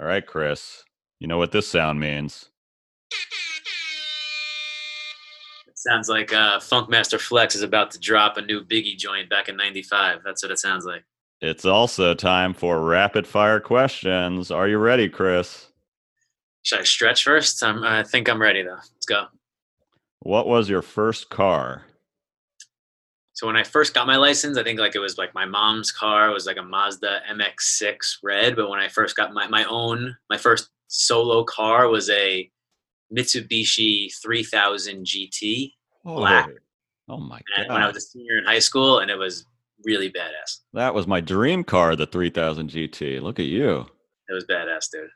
All 0.00 0.06
right, 0.06 0.26
Chris. 0.26 0.84
You 1.18 1.26
know 1.26 1.36
what 1.36 1.52
this 1.52 1.68
sound 1.68 2.00
means. 2.00 2.48
It 5.68 5.76
sounds 5.76 6.08
like 6.08 6.32
uh, 6.32 6.58
Funkmaster 6.58 7.20
Flex 7.20 7.54
is 7.54 7.60
about 7.60 7.90
to 7.90 7.98
drop 7.98 8.38
a 8.38 8.42
new 8.42 8.64
Biggie 8.64 8.96
joint 8.96 9.28
back 9.28 9.50
in 9.50 9.56
'95. 9.56 10.20
That's 10.24 10.42
what 10.42 10.52
it 10.52 10.58
sounds 10.58 10.86
like. 10.86 11.04
It's 11.42 11.66
also 11.66 12.14
time 12.14 12.54
for 12.54 12.80
rapid 12.80 13.26
fire 13.26 13.60
questions. 13.60 14.50
Are 14.50 14.68
you 14.68 14.78
ready, 14.78 15.08
Chris? 15.08 15.68
Should 16.62 16.80
I 16.80 16.84
stretch 16.84 17.24
first? 17.24 17.62
I'm, 17.62 17.84
I 17.84 18.02
think 18.02 18.30
I'm 18.30 18.40
ready 18.40 18.62
though. 18.62 18.76
Let's 18.76 19.06
go. 19.06 19.26
What 20.20 20.46
was 20.46 20.70
your 20.70 20.82
first 20.82 21.28
car? 21.28 21.84
So 23.40 23.46
when 23.46 23.56
I 23.56 23.62
first 23.62 23.94
got 23.94 24.06
my 24.06 24.16
license, 24.16 24.58
I 24.58 24.62
think 24.62 24.78
like 24.78 24.94
it 24.94 24.98
was 24.98 25.16
like 25.16 25.34
my 25.34 25.46
mom's 25.46 25.90
car 25.90 26.28
it 26.28 26.34
was 26.34 26.44
like 26.44 26.58
a 26.58 26.62
Mazda 26.62 27.20
MX-6 27.32 27.96
red. 28.22 28.54
But 28.54 28.68
when 28.68 28.78
I 28.78 28.88
first 28.88 29.16
got 29.16 29.32
my, 29.32 29.48
my 29.48 29.64
own, 29.64 30.14
my 30.28 30.36
first 30.36 30.68
solo 30.88 31.42
car 31.44 31.88
was 31.88 32.10
a 32.10 32.50
Mitsubishi 33.16 34.12
3000 34.22 35.06
GT 35.06 35.72
black. 36.04 36.50
Oh, 37.08 37.14
oh 37.14 37.16
my 37.16 37.40
And 37.56 37.68
god! 37.68 37.72
when 37.72 37.82
I 37.82 37.86
was 37.86 37.96
a 37.96 38.00
senior 38.02 38.36
in 38.36 38.44
high 38.44 38.58
school, 38.58 38.98
and 38.98 39.10
it 39.10 39.16
was 39.16 39.46
really 39.86 40.10
badass. 40.10 40.58
that 40.74 40.92
was 40.92 41.06
my 41.06 41.22
dream 41.22 41.64
car, 41.64 41.96
the 41.96 42.04
3000 42.04 42.68
GT. 42.68 43.22
Look 43.22 43.38
at 43.40 43.46
you. 43.46 43.86
It 44.28 44.34
was 44.34 44.44
badass, 44.44 44.90
dude. 44.92 45.08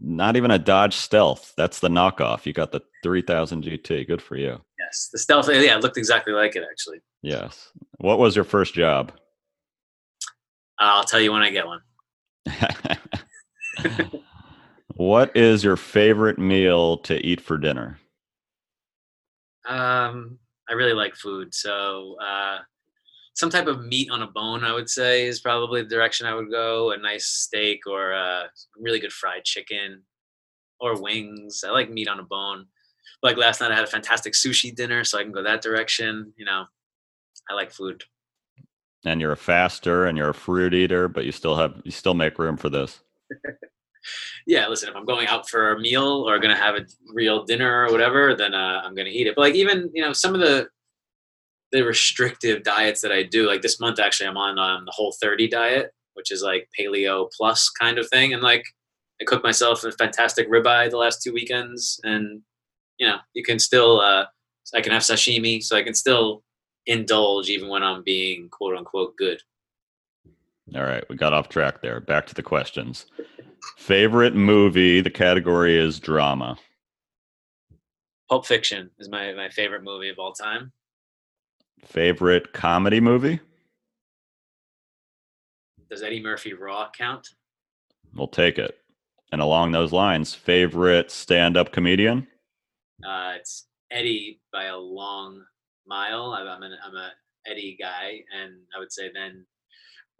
Not 0.00 0.36
even 0.36 0.52
a 0.52 0.60
Dodge 0.60 0.94
Stealth. 0.94 1.52
That's 1.56 1.80
the 1.80 1.88
knockoff. 1.88 2.46
You 2.46 2.52
got 2.52 2.70
the 2.70 2.82
3000 3.02 3.64
GT. 3.64 4.06
Good 4.06 4.22
for 4.22 4.36
you. 4.36 4.60
Yes, 4.78 5.08
the 5.12 5.18
stealth. 5.18 5.48
Yeah, 5.48 5.76
it 5.76 5.82
looked 5.82 5.96
exactly 5.96 6.32
like 6.32 6.54
it 6.54 6.62
actually. 6.70 7.00
Yes. 7.24 7.72
What 7.98 8.18
was 8.18 8.36
your 8.36 8.44
first 8.44 8.74
job? 8.74 9.12
I'll 10.78 11.04
tell 11.04 11.20
you 11.20 11.32
when 11.32 11.40
I 11.40 11.50
get 11.50 11.66
one. 11.66 11.80
what 14.96 15.34
is 15.34 15.64
your 15.64 15.76
favorite 15.78 16.38
meal 16.38 16.98
to 16.98 17.16
eat 17.24 17.40
for 17.40 17.56
dinner? 17.56 17.98
Um, 19.66 20.38
I 20.68 20.74
really 20.74 20.92
like 20.92 21.14
food, 21.14 21.54
so 21.54 22.16
uh, 22.20 22.58
some 23.32 23.48
type 23.48 23.68
of 23.68 23.86
meat 23.86 24.10
on 24.10 24.20
a 24.20 24.26
bone, 24.26 24.62
I 24.62 24.74
would 24.74 24.90
say, 24.90 25.26
is 25.26 25.40
probably 25.40 25.80
the 25.80 25.88
direction 25.88 26.26
I 26.26 26.34
would 26.34 26.50
go. 26.50 26.90
A 26.90 26.98
nice 26.98 27.24
steak 27.24 27.86
or 27.86 28.12
a 28.12 28.50
really 28.78 29.00
good 29.00 29.12
fried 29.12 29.44
chicken 29.44 30.02
or 30.78 31.00
wings. 31.00 31.64
I 31.66 31.70
like 31.70 31.88
meat 31.88 32.08
on 32.08 32.20
a 32.20 32.24
bone. 32.24 32.66
Like 33.22 33.38
last 33.38 33.62
night, 33.62 33.72
I 33.72 33.76
had 33.76 33.84
a 33.84 33.86
fantastic 33.86 34.34
sushi 34.34 34.74
dinner, 34.74 35.04
so 35.04 35.18
I 35.18 35.22
can 35.22 35.32
go 35.32 35.42
that 35.42 35.62
direction. 35.62 36.34
You 36.36 36.44
know, 36.44 36.66
I 37.48 37.54
like 37.54 37.70
food. 37.70 38.04
And 39.04 39.20
you're 39.20 39.32
a 39.32 39.36
faster 39.36 40.06
and 40.06 40.16
you're 40.16 40.30
a 40.30 40.34
fruit 40.34 40.72
eater, 40.72 41.08
but 41.08 41.24
you 41.24 41.32
still 41.32 41.56
have 41.56 41.80
you 41.84 41.90
still 41.90 42.14
make 42.14 42.38
room 42.38 42.56
for 42.56 42.70
this. 42.70 43.00
Yeah, 44.46 44.68
listen, 44.68 44.88
if 44.88 44.96
I'm 44.96 45.04
going 45.04 45.26
out 45.28 45.48
for 45.48 45.72
a 45.72 45.80
meal 45.80 46.28
or 46.28 46.38
gonna 46.38 46.56
have 46.56 46.74
a 46.74 46.84
real 47.12 47.44
dinner 47.44 47.86
or 47.86 47.92
whatever, 47.92 48.34
then 48.34 48.54
uh, 48.54 48.82
I'm 48.84 48.94
gonna 48.94 49.10
eat 49.10 49.26
it. 49.26 49.34
But 49.34 49.42
like 49.42 49.54
even 49.54 49.90
you 49.94 50.02
know 50.02 50.12
some 50.12 50.34
of 50.34 50.40
the 50.40 50.68
the 51.72 51.82
restrictive 51.82 52.62
diets 52.62 53.00
that 53.00 53.10
I 53.10 53.22
do, 53.24 53.48
like 53.48 53.62
this 53.62 53.80
month 53.80 53.98
actually, 53.98 54.28
I'm 54.28 54.36
on 54.36 54.58
um, 54.58 54.84
the 54.84 54.92
Whole 54.92 55.12
30 55.20 55.48
diet, 55.48 55.90
which 56.12 56.30
is 56.30 56.42
like 56.42 56.68
paleo 56.78 57.28
plus 57.36 57.68
kind 57.70 57.98
of 57.98 58.08
thing, 58.08 58.32
and 58.32 58.42
like 58.42 58.64
I 59.20 59.24
cooked 59.24 59.44
myself 59.44 59.82
a 59.84 59.92
fantastic 59.92 60.50
ribeye 60.50 60.90
the 60.90 60.98
last 60.98 61.22
two 61.22 61.32
weekends, 61.32 61.98
and 62.04 62.42
you 62.98 63.06
know 63.06 63.18
you 63.32 63.42
can 63.42 63.58
still 63.58 64.00
uh, 64.00 64.26
I 64.74 64.80
can 64.82 64.92
have 64.92 65.02
sashimi, 65.02 65.62
so 65.62 65.76
I 65.76 65.82
can 65.82 65.94
still 65.94 66.43
indulge 66.86 67.48
even 67.48 67.68
when 67.68 67.82
I'm 67.82 68.02
being 68.02 68.48
quote 68.48 68.76
unquote 68.76 69.16
good. 69.16 69.42
All 70.74 70.82
right, 70.82 71.04
we 71.08 71.16
got 71.16 71.32
off 71.32 71.48
track 71.48 71.82
there. 71.82 72.00
Back 72.00 72.26
to 72.28 72.34
the 72.34 72.42
questions. 72.42 73.06
Favorite 73.76 74.34
movie, 74.34 75.00
the 75.00 75.10
category 75.10 75.76
is 75.76 76.00
drama. 76.00 76.56
Pulp 78.28 78.46
Fiction 78.46 78.90
is 78.98 79.08
my 79.08 79.32
my 79.32 79.48
favorite 79.50 79.84
movie 79.84 80.08
of 80.08 80.18
all 80.18 80.32
time. 80.32 80.72
Favorite 81.84 82.52
comedy 82.52 83.00
movie? 83.00 83.40
Does 85.90 86.02
Eddie 86.02 86.22
Murphy 86.22 86.54
Raw 86.54 86.88
count? 86.96 87.28
We'll 88.14 88.28
take 88.28 88.58
it. 88.58 88.78
And 89.32 89.40
along 89.40 89.72
those 89.72 89.92
lines, 89.92 90.34
favorite 90.34 91.10
stand-up 91.10 91.72
comedian? 91.72 92.26
Uh, 93.06 93.34
it's 93.36 93.66
Eddie 93.90 94.40
by 94.52 94.64
a 94.64 94.76
long 94.76 95.44
mile. 95.86 96.32
I'm 96.32 96.62
an, 96.62 96.72
I'm 96.84 96.94
a 96.94 97.10
Eddie 97.46 97.76
guy, 97.78 98.22
and 98.36 98.54
I 98.74 98.78
would 98.78 98.92
say 98.92 99.10
then 99.12 99.46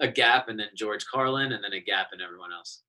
a 0.00 0.08
gap, 0.08 0.48
and 0.48 0.58
then 0.58 0.68
George 0.76 1.06
Carlin, 1.06 1.52
and 1.52 1.62
then 1.62 1.72
a 1.72 1.80
gap 1.80 2.08
in 2.12 2.20
everyone 2.20 2.52
else. 2.52 2.82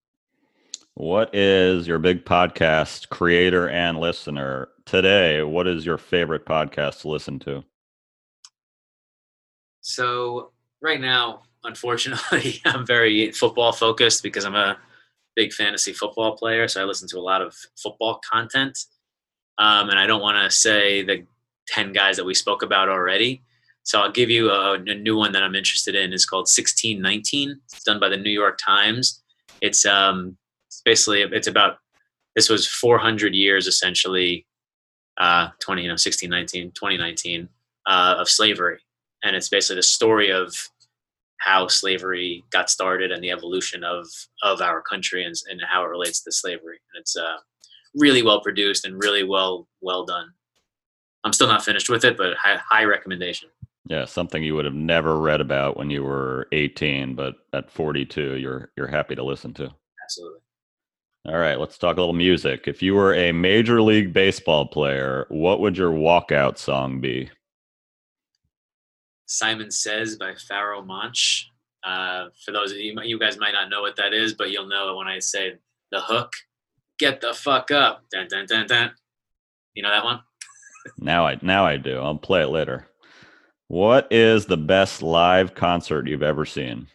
What 0.96 1.35
is 1.35 1.88
your 1.88 2.00
big 2.00 2.24
podcast 2.24 3.09
creator 3.09 3.68
and 3.69 4.00
listener 4.00 4.69
today? 4.85 5.44
What 5.44 5.68
is 5.68 5.85
your 5.85 5.97
favorite 5.97 6.46
podcast 6.46 7.02
to 7.02 7.09
listen 7.09 7.38
to? 7.40 7.64
So 9.81 10.52
right 10.81 11.02
now, 11.02 11.44
unfortunately, 11.66 12.62
I'm 12.66 12.85
very 12.85 13.31
football 13.31 13.74
focused 13.74 14.24
because 14.24 14.46
I'm 14.46 14.56
a 14.56 14.78
big 15.35 15.52
fantasy 15.52 15.91
football 15.91 16.38
player. 16.38 16.68
So 16.68 16.81
I 16.81 16.85
listen 16.85 17.09
to 17.09 17.19
a 17.19 17.19
lot 17.19 17.41
of 17.41 17.56
football 17.75 18.22
content, 18.31 18.80
um, 19.58 19.90
and 19.90 20.00
I 20.00 20.08
don't 20.08 20.22
want 20.22 20.38
to 20.38 20.56
say 20.56 21.03
the 21.03 21.25
ten 21.68 21.92
guys 21.92 22.18
that 22.18 22.26
we 22.26 22.34
spoke 22.34 22.64
about 22.64 22.90
already. 22.90 23.44
So 23.84 24.02
I'll 24.02 24.12
give 24.12 24.30
you 24.30 24.50
a, 24.50 24.74
a 24.74 24.96
new 24.96 25.16
one 25.16 25.31
that 25.34 25.44
I'm 25.44 25.56
interested 25.56 25.96
in. 25.96 26.12
It's 26.12 26.26
called 26.26 26.48
1619. 26.48 27.59
It's 27.66 27.84
done 27.84 28.00
by 28.00 28.09
the 28.09 28.18
New 28.18 28.31
York 28.31 28.58
Times. 28.64 29.22
It's 29.62 29.86
um, 29.86 30.38
basically 30.84 31.22
it's 31.22 31.48
about 31.48 31.78
this 32.36 32.50
was 32.50 32.68
400 32.68 33.34
years 33.34 33.68
essentially, 33.68 34.46
uh, 35.18 35.50
20 35.59 35.84
you 35.84 35.88
know 35.88 35.94
1619 35.94 36.72
2019 36.72 37.48
uh, 37.88 38.16
of 38.18 38.28
slavery 38.28 38.80
and 39.26 39.36
it's 39.36 39.50
basically 39.50 39.78
the 39.78 39.84
story 39.84 40.32
of 40.32 40.56
how 41.40 41.68
slavery 41.68 42.44
got 42.52 42.70
started 42.70 43.12
and 43.12 43.24
the 43.24 43.32
evolution 43.32 43.84
of 43.84 44.08
of 44.44 44.62
our 44.62 44.82
country 44.82 45.26
and, 45.26 45.36
and 45.50 45.62
how 45.68 45.84
it 45.84 45.90
relates 45.90 46.22
to 46.24 46.32
slavery. 46.32 46.80
And 46.94 47.02
it's 47.02 47.18
uh, 47.18 47.38
really 47.96 48.24
well 48.24 48.42
produced 48.42 48.86
and 48.86 49.02
really 49.02 49.24
well 49.24 49.68
well 49.82 50.06
done. 50.06 50.30
I'm 51.25 51.34
still 51.34 51.47
not 51.47 51.66
finished 51.66 51.90
with 51.90 52.06
it, 52.06 52.18
but 52.18 52.38
high, 52.38 52.58
high 52.58 52.84
recommendation. 52.84 53.50
Yeah, 53.88 54.06
something 54.06 54.44
you 54.44 54.56
would 54.56 54.66
have 54.66 54.75
never 54.75 55.19
read 55.19 55.41
about 55.41 55.75
when 55.75 55.90
you 55.90 56.03
were 56.03 56.47
18, 56.52 57.16
but 57.16 57.36
at 57.52 57.69
42, 57.69 58.36
you're 58.36 58.72
you're 58.78 58.88
happy 58.88 59.16
to 59.16 59.24
listen 59.24 59.53
to. 59.56 59.69
Absolutely. 60.03 60.40
All 61.28 61.38
right, 61.38 61.59
let's 61.59 61.80
talk 61.80 61.97
a 61.97 62.00
little 62.00 62.14
music. 62.14 62.68
If 62.68 62.84
you 62.84 62.94
were 62.94 63.16
a 63.16 63.31
major 63.31 63.81
league 63.81 64.14
baseball 64.14 64.68
player, 64.68 65.25
what 65.30 65.59
would 65.59 65.75
your 65.75 65.91
walkout 65.91 66.59
song 66.59 67.02
be? 67.02 67.31
Simon 69.25 69.72
Says 69.72 70.18
by 70.18 70.34
Pharoahe 70.34 70.85
Monch. 70.85 71.50
Uh, 71.84 72.28
for 72.44 72.52
those 72.52 72.72
of 72.72 72.78
you, 72.78 72.96
you 73.03 73.19
guys 73.19 73.38
might 73.40 73.53
not 73.53 73.69
know 73.69 73.81
what 73.81 73.96
that 73.96 74.14
is, 74.14 74.34
but 74.34 74.52
you'll 74.52 74.68
know 74.68 74.91
it 74.91 74.97
when 74.97 75.08
I 75.08 75.18
say 75.18 75.53
the 75.91 76.02
hook. 76.02 76.31
Get 77.00 77.22
the 77.22 77.34
fuck 77.34 77.72
up. 77.72 78.03
Dun, 78.12 78.28
dun, 78.28 78.46
dun, 78.46 78.68
dun. 78.68 78.91
You 79.74 79.84
know 79.84 79.90
that 79.90 80.03
one? 80.03 80.19
Now 80.97 81.28
I 81.28 81.40
now 81.41 81.66
I 81.66 81.78
do. 81.78 82.00
I'll 82.00 82.18
play 82.18 82.44
it 82.44 82.47
later. 82.47 82.88
What 83.68 84.07
is 84.12 84.46
the 84.46 84.57
best 84.57 85.01
live 85.01 85.56
concert 85.56 86.07
you've 86.07 86.23
ever 86.23 86.46
seen? 86.46 86.88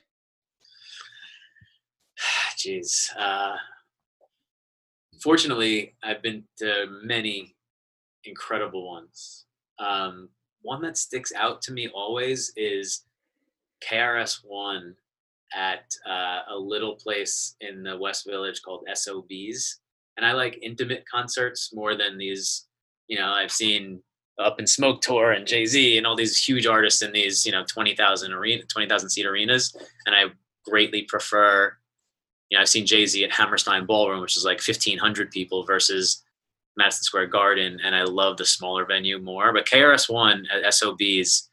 Jeez. 2.56 3.08
Uh, 3.18 3.56
fortunately, 5.20 5.94
I've 6.02 6.22
been 6.22 6.44
to 6.58 6.86
many 7.02 7.56
incredible 8.24 8.88
ones. 8.88 9.46
Um, 9.78 10.28
one 10.62 10.82
that 10.82 10.98
sticks 10.98 11.32
out 11.34 11.62
to 11.62 11.72
me 11.72 11.88
always 11.88 12.52
is 12.56 13.04
KRS 13.82 14.40
One 14.44 14.94
at 15.54 15.92
uh, 16.08 16.40
a 16.50 16.56
little 16.56 16.96
place 16.96 17.56
in 17.60 17.82
the 17.82 17.96
West 17.96 18.26
Village 18.26 18.62
called 18.62 18.86
SOBs, 18.92 19.80
and 20.16 20.24
I 20.24 20.32
like 20.32 20.58
intimate 20.62 21.04
concerts 21.10 21.74
more 21.74 21.96
than 21.96 22.18
these. 22.18 22.66
You 23.10 23.18
know, 23.18 23.26
I've 23.32 23.50
seen 23.50 24.02
Up 24.38 24.60
in 24.60 24.66
Smoke 24.68 25.02
Tour 25.02 25.32
and 25.32 25.46
Jay 25.46 25.66
Z 25.66 25.98
and 25.98 26.06
all 26.06 26.14
these 26.16 26.42
huge 26.42 26.64
artists 26.64 27.02
in 27.02 27.12
these 27.12 27.44
you 27.44 27.50
know 27.50 27.64
twenty 27.64 27.94
thousand 27.94 28.32
arena, 28.32 28.62
twenty 28.68 28.88
thousand 28.88 29.10
seat 29.10 29.26
arenas, 29.26 29.76
and 30.06 30.14
I 30.14 30.26
greatly 30.64 31.02
prefer. 31.02 31.76
You 32.48 32.56
know, 32.56 32.62
I've 32.62 32.68
seen 32.68 32.86
Jay 32.86 33.04
Z 33.06 33.22
at 33.24 33.32
Hammerstein 33.32 33.84
Ballroom, 33.84 34.22
which 34.22 34.36
is 34.36 34.44
like 34.44 34.60
fifteen 34.60 34.96
hundred 34.96 35.32
people, 35.32 35.64
versus 35.64 36.22
Madison 36.76 37.02
Square 37.02 37.26
Garden, 37.26 37.80
and 37.84 37.96
I 37.96 38.04
love 38.04 38.36
the 38.36 38.46
smaller 38.46 38.86
venue 38.86 39.18
more. 39.18 39.52
But 39.52 39.66
KRS 39.66 40.08
One 40.08 40.46
at 40.52 40.72
SOBs, 40.72 41.48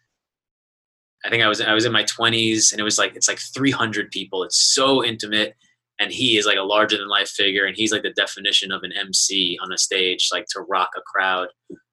I 1.26 1.30
think 1.30 1.42
I 1.44 1.48
was 1.48 1.60
I 1.60 1.74
was 1.74 1.86
in 1.86 1.92
my 1.92 2.04
twenties, 2.04 2.72
and 2.72 2.80
it 2.80 2.84
was 2.84 3.00
like 3.00 3.16
it's 3.16 3.28
like 3.28 3.40
three 3.40 3.72
hundred 3.72 4.12
people. 4.12 4.44
It's 4.44 4.60
so 4.76 5.04
intimate, 5.04 5.56
and 6.00 6.12
he 6.12 6.38
is 6.38 6.46
like 6.46 6.58
a 6.58 6.64
larger 6.64 6.98
than 6.98 7.08
life 7.08 7.30
figure, 7.30 7.66
and 7.66 7.76
he's 7.76 7.92
like 7.92 8.04
the 8.04 8.12
definition 8.12 8.72
of 8.72 8.84
an 8.84 8.92
MC 8.92 9.58
on 9.64 9.72
a 9.72 9.78
stage, 9.78 10.30
like 10.32 10.46
to 10.52 10.62
rock 10.62 10.90
a 10.98 11.02
crowd. 11.02 11.48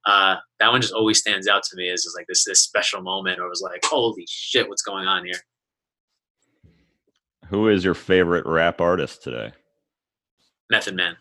Uh, 0.06 0.36
that 0.60 0.70
one 0.70 0.82
just 0.82 0.92
always 0.92 1.18
stands 1.18 1.48
out 1.48 1.62
to 1.62 1.76
me 1.76 1.88
as 1.88 2.04
just 2.04 2.16
like 2.16 2.26
this 2.26 2.44
this 2.44 2.60
special 2.60 3.02
moment, 3.02 3.40
or 3.40 3.46
it 3.46 3.50
was 3.50 3.62
like, 3.62 3.80
holy 3.84 4.26
shit, 4.28 4.68
what's 4.68 4.82
going 4.82 5.06
on 5.06 5.24
here? 5.24 5.38
Who 7.48 7.68
is 7.68 7.84
your 7.84 7.94
favorite 7.94 8.46
rap 8.46 8.80
artist 8.80 9.22
today? 9.22 9.52
Method 10.70 10.96
Man. 10.96 11.16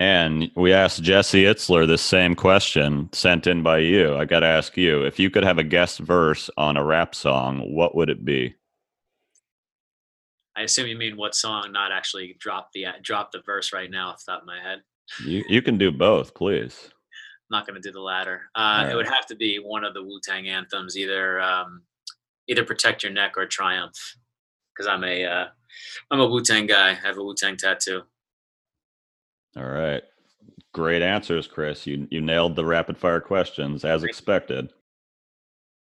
And 0.00 0.50
we 0.56 0.72
asked 0.72 1.02
Jesse 1.02 1.44
Itzler 1.44 1.86
the 1.86 1.98
same 1.98 2.34
question 2.34 3.08
sent 3.12 3.46
in 3.46 3.62
by 3.62 3.78
you. 3.78 4.16
I 4.16 4.24
got 4.24 4.40
to 4.40 4.46
ask 4.46 4.76
you 4.76 5.04
if 5.04 5.18
you 5.18 5.30
could 5.30 5.44
have 5.44 5.58
a 5.58 5.64
guest 5.64 6.00
verse 6.00 6.50
on 6.56 6.76
a 6.76 6.84
rap 6.84 7.14
song, 7.14 7.60
what 7.72 7.94
would 7.94 8.10
it 8.10 8.24
be? 8.24 8.54
I 10.56 10.62
assume 10.62 10.86
you 10.86 10.96
mean 10.96 11.16
what 11.16 11.34
song, 11.34 11.72
not 11.72 11.92
actually 11.92 12.36
drop 12.38 12.70
the 12.72 12.86
drop 13.02 13.32
the 13.32 13.42
verse 13.44 13.72
right 13.72 13.90
now 13.90 14.10
off 14.10 14.24
the 14.24 14.32
top 14.32 14.42
of 14.42 14.46
my 14.46 14.60
head. 14.60 14.82
You 15.24 15.44
you 15.48 15.62
can 15.62 15.78
do 15.78 15.90
both, 15.90 16.34
please. 16.34 16.90
I'm 16.90 17.58
not 17.58 17.66
going 17.66 17.80
to 17.80 17.86
do 17.86 17.92
the 17.92 18.00
latter. 18.00 18.42
Uh, 18.54 18.82
right. 18.84 18.92
It 18.92 18.96
would 18.96 19.08
have 19.08 19.26
to 19.26 19.36
be 19.36 19.58
one 19.58 19.84
of 19.84 19.94
the 19.94 20.02
Wu 20.02 20.18
Tang 20.22 20.48
anthems, 20.48 20.96
either 20.96 21.40
um, 21.40 21.82
either 22.48 22.64
Protect 22.64 23.02
Your 23.02 23.12
Neck 23.12 23.34
or 23.36 23.46
Triumph, 23.46 23.98
because 24.74 24.86
I'm 24.86 25.04
a 25.04 25.24
uh, 25.24 25.46
a 26.10 26.26
Wu 26.26 26.42
Tang 26.42 26.66
guy. 26.66 26.90
I 26.90 26.94
have 26.94 27.18
a 27.18 27.22
Wu 27.22 27.34
Tang 27.34 27.56
tattoo. 27.56 28.02
All 29.56 29.64
right. 29.64 30.02
Great 30.72 31.02
answers, 31.02 31.46
Chris. 31.46 31.86
You 31.86 32.08
you 32.10 32.20
nailed 32.20 32.56
the 32.56 32.64
rapid 32.64 32.96
fire 32.96 33.20
questions 33.20 33.84
as 33.84 34.04
expected. 34.04 34.70